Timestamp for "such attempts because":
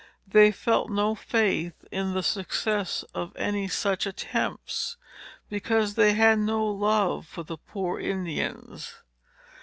3.67-5.93